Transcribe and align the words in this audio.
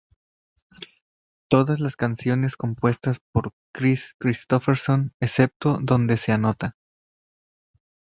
Todas 1.47 1.79
las 1.79 1.95
canciones 1.95 2.55
compuestas 2.57 3.21
por 3.31 3.51
Kris 3.71 4.15
Kristofferson 4.17 5.13
excepto 5.19 5.77
donde 5.79 6.17
se 6.17 6.31
anota. 6.31 6.75